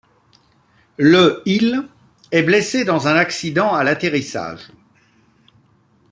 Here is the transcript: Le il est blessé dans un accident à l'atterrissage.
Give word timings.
Le 0.97 1.43
il 1.45 1.87
est 2.31 2.41
blessé 2.41 2.83
dans 2.85 3.07
un 3.07 3.13
accident 3.15 3.75
à 3.75 3.83
l'atterrissage. 3.83 4.71